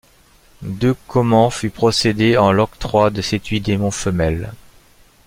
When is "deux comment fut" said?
0.63-1.69